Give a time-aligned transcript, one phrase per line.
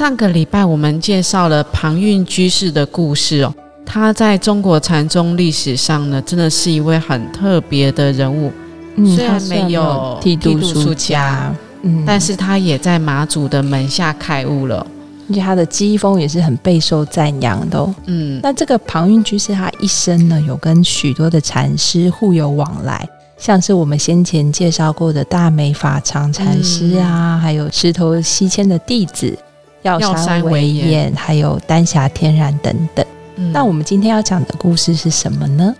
[0.00, 3.54] 上个礼拜我们介绍了庞蕴居士的故事哦，
[3.84, 8.50] 他在中国禅宗历史上呢，真的是一位很特别的人物。
[8.96, 14.86] 嗯虽然没有剃度出家，嗯，但是他也在马祖的门下开悟了，
[15.28, 17.94] 而且他的机锋也是很备受赞扬的。
[18.06, 23.06] 嗯，那这个庞蕴居士他一生呢，有跟许多的禅师互有往来，
[23.36, 29.36] 像是我们先前介绍过的大美法常禅师啊，还有石头西迁的弟子。
[29.82, 33.04] 药山为眼，还有丹霞天然等等。
[33.52, 35.74] 那我们今天要讲的故事是什么呢？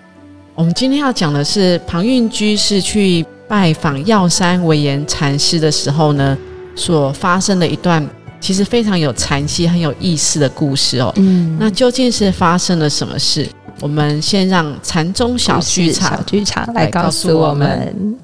[0.54, 6.36] 我们今天要讲的是庞蕴居士去拜访药山为言禅师的时候呢，
[6.74, 8.06] 所发生的一段
[8.40, 11.12] 其实非常有禅机、很有意思的故事哦。
[11.16, 13.48] 嗯，那究竟是发生了什么事？
[13.80, 18.18] 我们先让禅宗小剧场小剧场来告诉我们。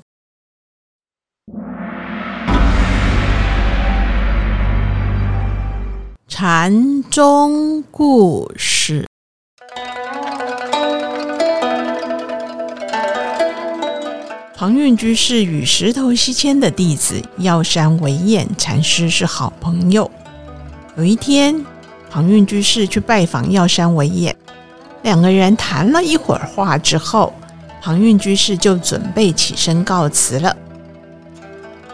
[6.39, 9.07] 禅宗故事：
[14.55, 20.11] 庞蕴居士与石头西迁的弟子药山惟彦禅师是好朋友。
[20.99, 21.65] 有一天，
[22.11, 24.37] 庞蕴居士去拜访药山惟彦，
[25.05, 27.33] 两个人谈了一会儿话之后，
[27.81, 30.55] 庞蕴居士就准备起身告辞了。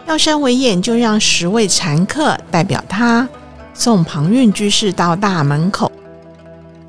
[0.05, 3.25] 药山惟彦就让十位禅客代表他。
[3.73, 5.91] 送庞蕴居士到大门口，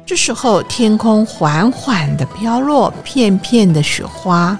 [0.04, 4.56] 这时候天空缓缓的飘落片片的雪花，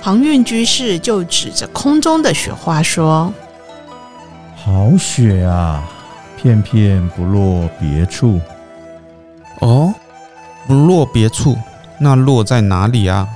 [0.00, 3.32] 庞蕴居士就指着空中的雪花说
[4.54, 5.82] ：“好雪啊，
[6.36, 8.40] 片片不落别处。”
[9.60, 9.92] 哦，
[10.66, 11.56] 不落别处，
[11.98, 13.26] 那落在哪里啊？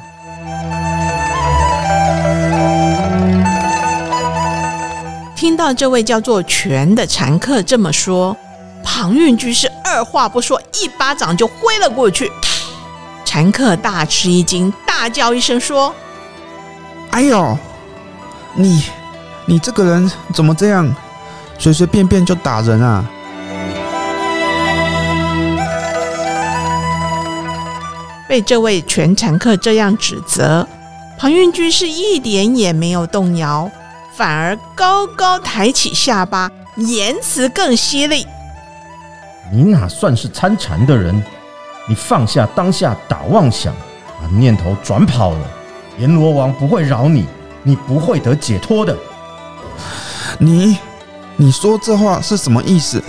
[5.72, 8.36] 到这位叫做全的禅客这么说，
[8.84, 12.30] 庞蕴居士二话不说，一巴掌就挥了过去。
[13.24, 15.94] 禅客大吃一惊，大叫一声说
[17.08, 17.56] ：“哎呦，
[18.52, 18.84] 你
[19.46, 20.94] 你这个人怎么这样，
[21.58, 23.02] 随随便便就打人啊？”
[28.28, 30.68] 被这位全禅客这样指责，
[31.18, 33.70] 庞蕴居士一点也没有动摇。
[34.14, 38.26] 反而高高抬起下巴，言辞更犀利。
[39.50, 41.22] 你哪算是参禅的人？
[41.88, 43.74] 你放下当下打妄想，
[44.20, 45.40] 把念头转跑了，
[45.98, 47.26] 阎罗王不会饶你，
[47.62, 48.96] 你不会得解脱的。
[50.38, 50.78] 你，
[51.36, 53.02] 你说这话是什么意思？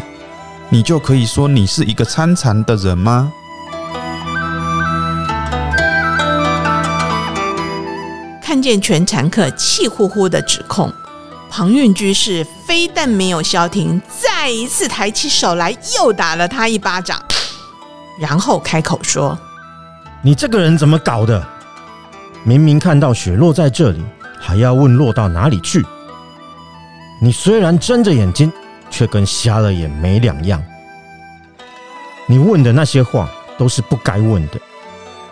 [0.70, 3.32] 你就可以说你是一个参禅的人吗？
[8.54, 10.94] 看见全禅客气呼呼的指控，
[11.50, 17.20] 庞蕴居士非但没有消停，再一次抬起手来，又打了他一巴掌，
[18.20, 19.36] 然后开口说
[20.22, 21.44] ：“你这个人怎么搞的？
[22.44, 24.04] 明明看到雪落在这里，
[24.40, 25.84] 还要问落到哪里去？
[27.20, 28.54] 你虽然睁着眼睛，
[28.92, 30.64] 却跟瞎了眼没两样。
[32.28, 33.28] 你问的那些话
[33.58, 34.60] 都是不该问的，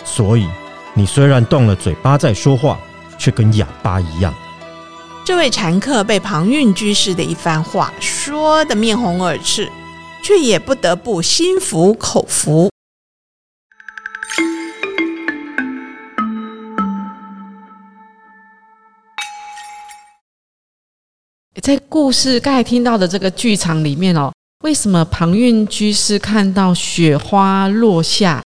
[0.04, 0.50] 所以
[0.96, 2.80] 你虽然动了嘴巴在说话。”
[3.22, 4.34] 却跟哑巴一样。
[5.24, 9.72] 这位禅客被庞蕴居士的一番话说得面红耳赤，
[10.24, 12.72] 却也不得不心服口服。
[21.62, 28.42] 在故事刚才听到的这个剧场里面哦，为什么庞蕴居士看到雪花落下，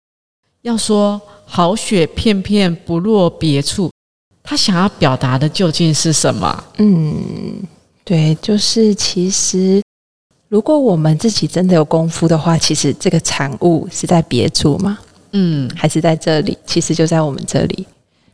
[0.61, 3.91] 要说好雪片片不落别处？
[4.43, 6.63] 他想要表达的究竟是什么？
[6.77, 7.63] 嗯，
[8.03, 9.81] 对，就是其实，
[10.49, 14.97] 如果我们自己真的有功夫的话，其实这个产物是在别处吗？
[15.33, 16.57] 嗯，还是在这里？
[16.65, 17.85] 其实就在我们这里。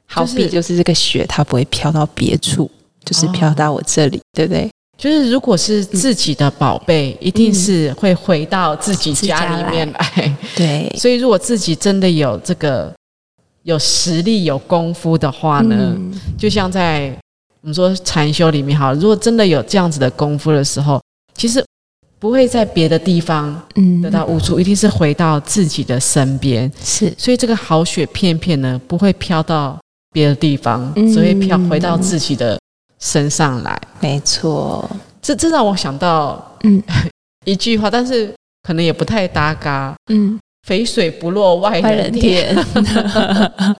[0.05, 2.71] 好比就是这个雪，它不会飘到别处，
[3.03, 4.69] 就是飘到我这里，对不对？
[4.97, 10.37] 就是如果是自己的宝贝，一定是会回到自己家里面来。
[10.55, 12.91] 对，所以如果自己真的有这个。
[13.67, 15.93] 有实力、有功夫的话呢，
[16.37, 17.13] 就像在
[17.59, 21.01] 我们说禅修里面，哈，如果真的有这样子的功夫的时候，
[21.33, 21.61] 其实
[22.17, 24.01] 不会在别的地方嗯。
[24.01, 26.71] 得到误触，一定是回到自己的身边。
[26.81, 27.13] 是。
[27.17, 29.77] 所以这个好雪片片呢，不会飘到
[30.13, 31.11] 别的地方，嗯。
[31.11, 32.57] 只会飘回到自己的
[32.99, 33.77] 身上来。
[33.99, 34.89] 没错，
[35.21, 36.81] 这这让我想到嗯。
[37.43, 39.93] 一句话，但是可能也不太搭嘎。
[40.09, 42.53] 嗯，肥水不落外外人人田。
[42.53, 43.75] 田，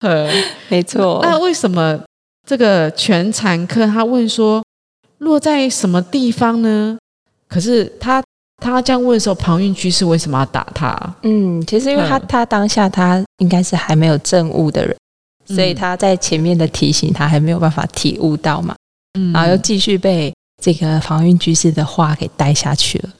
[0.00, 0.30] 呃
[0.68, 2.00] 没错，那为什么
[2.46, 4.62] 这个全残客他问说
[5.18, 6.96] 落在什么地方呢？
[7.48, 8.22] 可是他
[8.62, 10.96] 他这样问的时候，庞韵居士为什么要打他？
[11.22, 14.96] 嗯，其实因为他嗯他当下他应该是还没有证悟的人，
[15.46, 18.76] 所以嗯他在前面的提醒他还没有办法体悟到嘛，
[19.18, 20.32] 嗯然后又继续被
[20.62, 23.10] 这个防运居士的话给带下去了。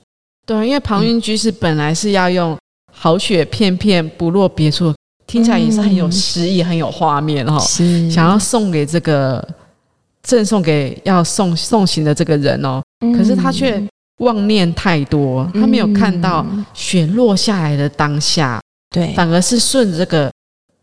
[0.47, 2.57] 对啊，因为庞韵居士本来是要用
[2.99, 4.93] “好雪片片不落别处”，
[5.27, 8.11] 听起来也是很有诗意、很有画面哈、是。
[8.11, 9.47] 想要送给这个
[10.23, 12.83] 赠送给要送送行的这个人哦，
[13.17, 13.81] 可是他却
[14.19, 18.61] 妄念太多，他没有看到嗯雪落下来的当下，
[18.91, 19.13] 对。
[19.15, 20.31] 反而是顺着这个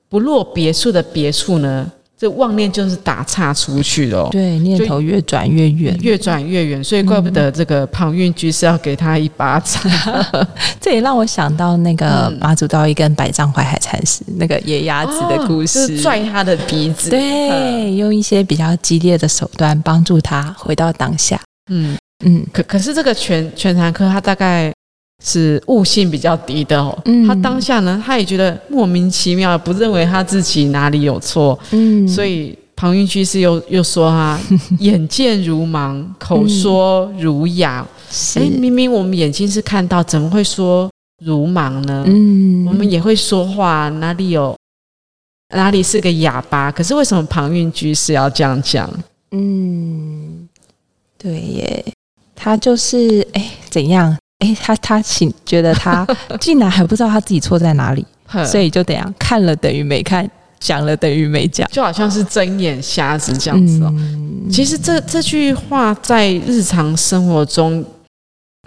[0.07, 9.83] 不落别处的别处呢，这妄念就是打岔出去了哦、对，念头越转越远，越转越远，所以怪不得这个庞运居士要给他一巴掌。
[10.79, 12.37] 这也让我想到那个嗯。
[12.39, 17.09] 马祖道一跟百丈怀海禅师那个野鸭子的故哦就事，是拽他的鼻子。
[17.09, 21.39] 对，用一些比较激烈的手段帮助他回到当下。
[21.71, 22.45] 嗯，嗯。
[22.53, 24.71] 可可是这个全全残科他大概
[25.23, 34.39] 是悟性比较低的哦，嗯他当下呢，他也觉得莫名其妙，不认为他自己哪里有错，嗯所以庞韵居士又又说他
[34.79, 37.85] 眼见如盲，口说如哑。
[38.11, 40.89] 是哎、明明我们眼睛是看到，怎么会说
[41.23, 42.03] 如盲呢？
[42.07, 44.55] 嗯我们也会说话，哪里有
[45.55, 46.71] 哪里是个哑巴？
[46.71, 48.89] 可是为什么庞韵居士要这样讲？
[49.31, 50.47] 嗯，
[51.17, 51.85] 对耶，
[52.35, 54.15] 他就是哎怎样？
[54.39, 56.05] 哎，他他醒觉得他
[56.39, 58.05] 竟然还不知道他自己错在哪里，
[58.45, 60.29] 所以以就怎样看了等于没看，
[60.59, 63.93] 讲了等于没讲，就好像是睁眼瞎子这样子哦。
[63.97, 64.49] 嗯。
[64.51, 67.83] 其实这这句话在日常生活中，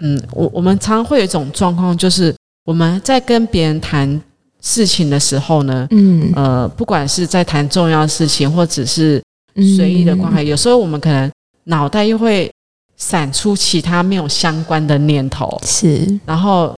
[0.01, 4.21] 嗯，我我们常常会有一种状况，就是我们在跟别人谈
[4.61, 6.31] 事情的时候呢，嗯。
[6.35, 9.23] 呃，不管是在谈重要事情，或者是
[9.55, 11.31] 嗯随意的关怀，有时候我们可能
[11.65, 12.51] 脑袋又会
[12.99, 16.75] 闪出其他没有相关的念头，是然后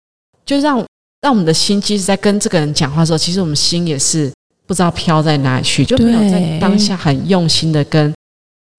[0.46, 0.86] 就让
[1.22, 4.32] 让我们的心，其实在跟这个人讲话的时候，其实我们心也是
[4.68, 8.14] 不知道飘在哪里去，就没有在对当下很用心的跟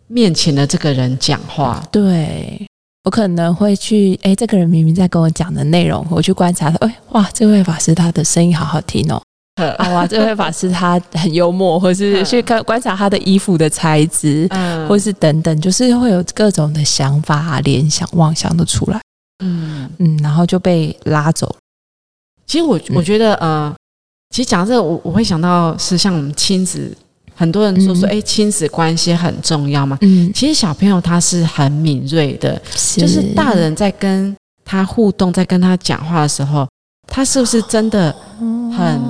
[0.06, 1.82] 面前的这个人讲话。
[1.90, 2.64] 对。
[3.04, 9.18] 我可能会去，哎，这个人明明在跟我讲的内容，我去观察他，哎，哇，这位法师他的声音好好听哦，
[9.78, 19.00] 啊哇，这位法师他很幽默，或是去看观察他的衣服的材质，嗯或是等等，就是会有各种的想法、啊、联想、妄想都出来，
[19.44, 21.56] 嗯，嗯，然后就被拉走了。
[22.46, 22.96] 其实我嗯。
[22.96, 23.74] 我觉得，呃，
[24.30, 26.96] 其实讲这个，我我会想到是像我们亲子，
[27.34, 28.10] 很多人说说，嗯。
[28.10, 29.96] 哎、亲子关系很重要嘛。
[30.00, 32.60] 嗯，其实小朋友他是很敏锐的，
[32.96, 34.34] 就是大人在跟
[34.64, 36.68] 他互动，在跟他讲话的时候，
[37.06, 38.14] 他是不是真的
[38.76, 39.00] 很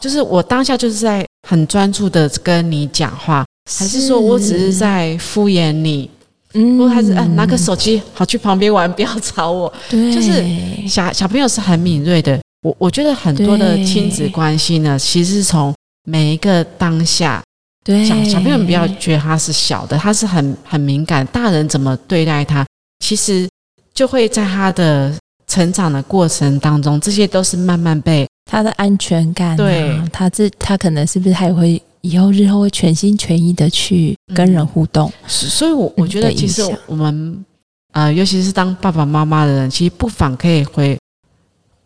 [0.00, 6.10] 就是我当下就是在很专注的跟你讲话，还是说我只是在敷衍你，
[6.54, 6.78] 嗯。
[6.78, 9.72] 或还是嗯、拿个手机好去旁边玩，不要吵我。
[9.88, 10.44] 对，就是
[10.88, 17.42] 小小朋友是很敏锐的，我我觉得很多的亲子关系呢，其实是从每一个当下，
[17.84, 18.04] 对。
[18.04, 22.66] 小小朋友不要觉得他是小的，他是很很敏感，大人怎么对待他，
[23.04, 23.48] 其实
[23.94, 25.12] 就会在他的
[25.46, 30.00] 成长的过程当中，这些都是慢慢被他的安全感、啊，对。
[30.10, 37.44] 他自他可能是不是他也会以后日后会全心全意的去跟人互动，所所以我，我觉得其实我们
[37.92, 40.96] 呃，尤其是当爸爸妈妈的人，其实不妨可以回，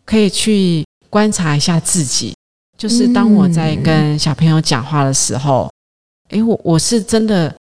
[0.05, 2.33] 可以去观察一下自己。
[2.77, 5.69] 就是当我在嗯跟小朋友讲话的时候，
[6.29, 7.53] 诶，我我是真的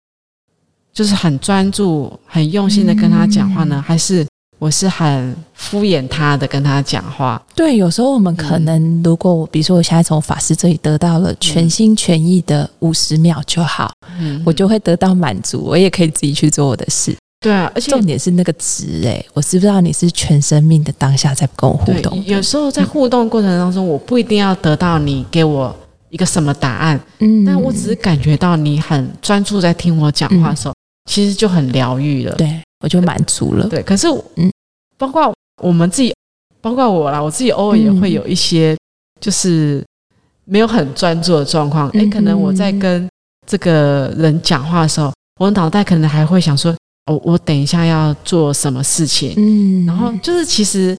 [0.93, 3.83] 就是很专注、很用心的跟他讲话呢，嗯。
[3.83, 4.27] 还是
[4.61, 7.41] 我是很敷衍他的跟他讲话？
[7.55, 17.17] 对，有时候我们可能，如果我比如说我现在从法师这里得到了全心全意的五十秒就好，嗯我就会得到满足，我也可以自己去做我的事。
[17.41, 22.23] 对啊，而且重点是那个值哎、我知不知道你是全生命的当下在跟我互动？
[22.27, 25.75] 有时候在互动过程当中，我不一定要得到你给我
[26.11, 27.01] 一个什么答案。
[27.21, 30.75] 嗯但我只是感觉到你很专注在听我讲话的时候，
[31.11, 32.35] 其实就很疗愈了。
[32.35, 33.67] 对我就满足了。
[33.69, 34.53] 对，可是嗯嗯，
[34.99, 35.33] 包括
[35.63, 36.15] 我们自己，
[36.61, 38.77] 包括我啦，我自己偶尔也会有一些
[39.21, 39.85] 就是
[40.45, 41.89] 没有很专注的状况。
[41.91, 43.09] 哎，嗯可能我在跟
[43.47, 46.75] 这个人讲话的时候，我脑袋可能还会想说，
[47.07, 50.97] 我我等一下要做什么事情，嗯，然后就是其实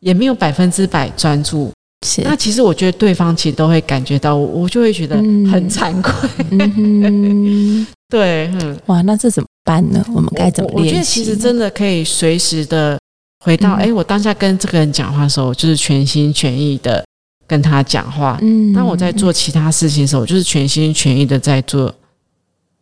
[0.00, 1.70] 也没有百分之百专注，
[2.06, 2.22] 是。
[2.22, 6.28] 那其实我觉得对方其实都会感觉到，我就会觉得很惭愧，
[8.08, 10.02] 对，嗯，哇，那这怎么办呢？
[10.14, 10.88] 我们该怎么练习？
[10.88, 12.98] 我觉得其实真的可以随时的
[13.44, 17.04] 回到，哎，我当下跟这个人讲话的时候，就是全心全意的
[17.46, 21.92] 跟他讲话，嗯，当我在做其他事情的时候，我就是全心全意的在做。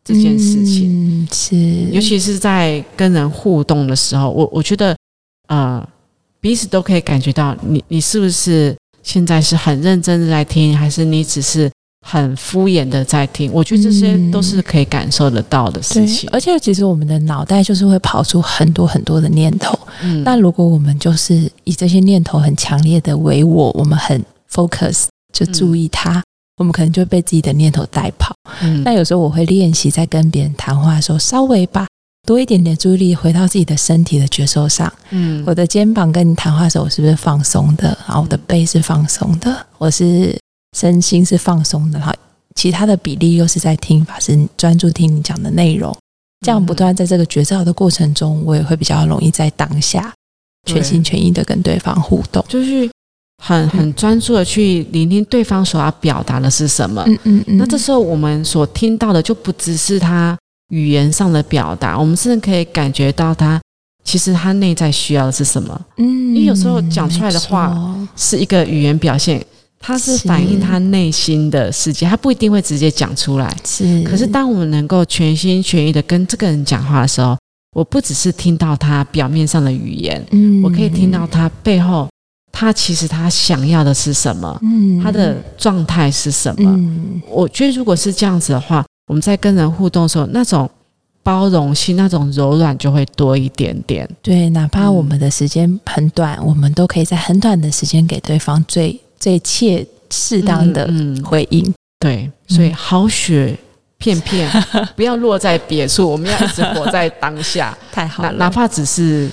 [0.07, 1.57] 这件事情是，
[1.91, 4.95] 尤其是在跟人互动的时候，我我觉得，
[5.49, 5.83] 呃，
[6.43, 11.71] 彼此都可以感觉到你你是不是现在是很认真的在听，还是你只是
[12.07, 13.51] 很敷衍的在听？
[13.51, 16.29] 我觉得这些都是可以感受得到的事情。
[16.31, 19.77] 而且，其实我们的脑袋就是会跑出很多很多的念头。
[20.03, 26.23] 嗯，那如果我们就是以这些念头很强烈的为我，我们很 focus 就注意它。
[26.59, 28.33] 我们可能就会被自己的念头带跑。
[28.61, 31.87] 嗯，那有时候我会练习在跟别人谈话的时候，稍微把
[32.27, 34.93] 多一点点注意力回到自己的身体的觉受上。
[35.11, 37.89] 嗯，我的肩膀跟你谈话的时候，我是不是放松的？
[38.07, 40.39] 然后我的背是放松的，我是
[40.75, 41.99] 身心是放松的。
[41.99, 42.15] 哈
[42.55, 45.97] 其他的比例又是在听法，师专注听你讲的内容。
[46.45, 50.13] 这样不断在这个觉照的过程中，我也会比较容易在当下
[50.67, 52.45] 全心全意的跟对方互动。
[52.49, 52.91] 就是。
[53.43, 57.59] 很很专注的去聆听对方所要表达的是什么，嗯嗯嗯。
[57.59, 60.39] 那这时候我们所听到的就不只是他
[60.71, 63.61] 语言上的表达，我们甚至可以感觉到他
[64.05, 65.79] 其实他内在需要的是什么。
[65.97, 67.77] 嗯，因为有时候讲出来的话
[68.17, 69.45] 是一个语言表现，
[69.87, 73.55] 它是反映他内心的世界，他不一定会直接讲出来。
[73.67, 77.37] 是，可是当我们能够全心全意的跟这个人讲话的时候，
[77.77, 82.09] 我不只是听到他表面上的语言，嗯，我可以听到他背后。
[82.57, 84.57] 他其实他想要的是什么？
[84.63, 86.71] 嗯，他的状态是什么？
[86.71, 90.71] 嗯，我觉得如果是这样子的话，我们在跟人互动的时候，那种
[91.25, 94.09] 包容性、那种柔软就会多一点点。
[94.23, 100.87] 对，哪怕我们的时间很短，我们都可以在很短的时间给对方最最切适当的
[101.25, 101.73] 回应。
[101.99, 103.59] 对，所以好雪
[103.97, 104.51] 片片
[104.95, 107.75] 不要落在别处，我们要一直活在当下。
[107.91, 109.31] 太好了，哪怕只是。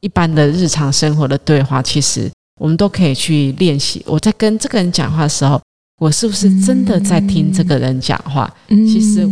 [0.00, 2.30] 一般的日常生活的对话，其实
[2.60, 4.02] 我们都可以去练习。
[4.04, 5.58] 我在跟这个人讲话的时候，
[5.98, 8.52] 我是不是真的在听这个人讲话？
[8.68, 9.26] 其实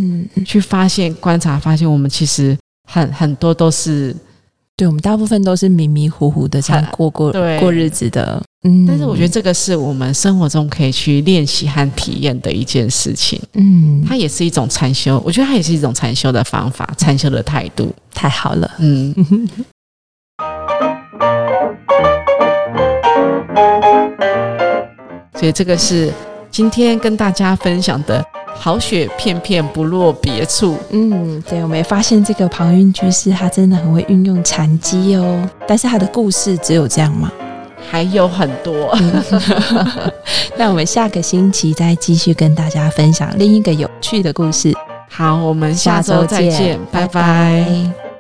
[0.46, 2.56] 去发现、观察，发现我们其实
[2.90, 4.16] 很很多都是，
[4.82, 8.42] 对我们大部分都是迷迷糊糊的这样过过 过日子的。
[8.64, 13.40] 嗯，但是我觉得这个是我们生活中可以去练习和体验的一件事情。
[13.52, 17.94] 嗯，它也是一种禅修，我觉得它也是一种禅修的方法，禅修的态度。
[18.12, 19.14] 太好了，嗯。
[25.38, 26.12] 所以这个是
[26.50, 28.20] 今天跟大家分享的
[28.54, 30.78] “好雪片片不落别处”。
[30.90, 35.48] 嗯，对，我们也发现这个庞韵居士他真的很会运用禅机哦。
[35.66, 37.30] 但是他的故事只有这样吗？
[37.90, 38.96] 还有很多。
[40.56, 44.72] 那我们下个星期再继续跟大家分享另一个有趣的故事。
[45.10, 48.11] 好，我们下周再见，拜拜。